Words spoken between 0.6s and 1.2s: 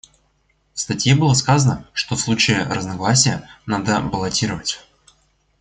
В статье